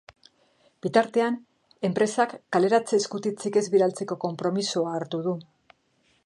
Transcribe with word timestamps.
Bitartean, 0.85 1.35
enpresak 1.89 2.33
kaleratze-eskutitzik 2.57 3.61
ez 3.63 3.65
bidaltzeko 3.77 4.19
konpromisoa 4.25 4.97
hartu 4.99 5.23
du. 5.29 5.37